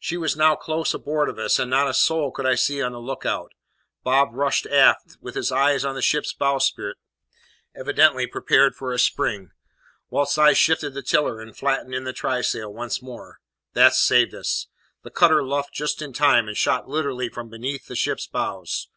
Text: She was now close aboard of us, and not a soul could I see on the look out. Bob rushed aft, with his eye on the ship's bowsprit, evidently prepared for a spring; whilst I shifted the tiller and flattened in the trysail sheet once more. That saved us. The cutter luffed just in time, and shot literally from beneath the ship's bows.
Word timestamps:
She 0.00 0.16
was 0.16 0.34
now 0.36 0.56
close 0.56 0.92
aboard 0.92 1.28
of 1.28 1.38
us, 1.38 1.60
and 1.60 1.70
not 1.70 1.86
a 1.88 1.94
soul 1.94 2.32
could 2.32 2.44
I 2.46 2.56
see 2.56 2.82
on 2.82 2.90
the 2.90 2.98
look 3.00 3.24
out. 3.24 3.52
Bob 4.02 4.30
rushed 4.32 4.66
aft, 4.66 5.16
with 5.20 5.36
his 5.36 5.52
eye 5.52 5.76
on 5.78 5.94
the 5.94 6.02
ship's 6.02 6.32
bowsprit, 6.34 6.96
evidently 7.76 8.26
prepared 8.26 8.74
for 8.74 8.92
a 8.92 8.98
spring; 8.98 9.52
whilst 10.10 10.36
I 10.36 10.52
shifted 10.52 10.94
the 10.94 11.02
tiller 11.02 11.40
and 11.40 11.56
flattened 11.56 11.94
in 11.94 12.02
the 12.02 12.12
trysail 12.12 12.70
sheet 12.72 12.74
once 12.74 13.00
more. 13.00 13.38
That 13.74 13.94
saved 13.94 14.34
us. 14.34 14.66
The 15.04 15.10
cutter 15.12 15.44
luffed 15.44 15.74
just 15.74 16.02
in 16.02 16.12
time, 16.12 16.48
and 16.48 16.56
shot 16.56 16.88
literally 16.88 17.28
from 17.28 17.48
beneath 17.48 17.86
the 17.86 17.94
ship's 17.94 18.26
bows. 18.26 18.88